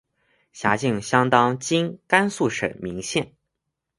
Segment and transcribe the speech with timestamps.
[0.51, 3.35] 辖境相当今甘肃省岷县。